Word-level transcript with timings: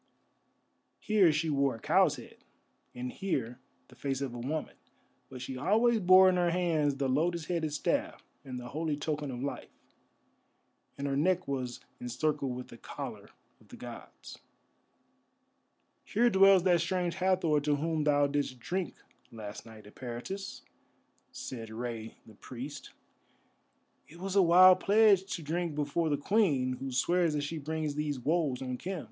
Here 0.99 1.31
she 1.31 1.51
wore 1.51 1.75
a 1.75 1.79
cow's 1.79 2.15
head, 2.15 2.37
and 2.95 3.11
here 3.11 3.59
the 3.87 3.93
face 3.93 4.19
of 4.19 4.33
a 4.33 4.39
woman, 4.39 4.73
but 5.29 5.43
she 5.43 5.55
always 5.57 5.99
bore 5.99 6.27
in 6.27 6.37
her 6.37 6.49
hands 6.49 6.95
the 6.95 7.07
lotus 7.07 7.45
headed 7.45 7.71
staff 7.71 8.23
and 8.43 8.59
the 8.59 8.69
holy 8.69 8.97
token 8.97 9.29
of 9.29 9.43
life, 9.43 9.69
and 10.97 11.05
her 11.05 11.15
neck 11.15 11.47
was 11.47 11.81
encircled 11.99 12.55
with 12.55 12.69
the 12.69 12.79
collar 12.79 13.29
of 13.59 13.67
the 13.67 13.75
gods. 13.75 14.39
"Here 16.03 16.31
dwells 16.31 16.63
that 16.63 16.81
Strange 16.81 17.13
Hathor 17.13 17.59
to 17.59 17.75
whom 17.75 18.03
thou 18.03 18.25
didst 18.25 18.57
drink 18.59 18.95
last 19.31 19.67
night, 19.67 19.83
Eperitus," 19.85 20.63
said 21.31 21.69
Rei 21.69 22.15
the 22.25 22.33
Priest. 22.33 22.89
"It 24.07 24.17
was 24.17 24.35
a 24.35 24.41
wild 24.41 24.79
pledge 24.79 25.25
to 25.35 25.43
drink 25.43 25.75
before 25.75 26.09
the 26.09 26.17
Queen, 26.17 26.73
who 26.77 26.91
swears 26.91 27.35
that 27.35 27.43
she 27.43 27.59
brings 27.59 27.93
these 27.93 28.19
woes 28.19 28.63
on 28.63 28.77
Khem. 28.79 28.99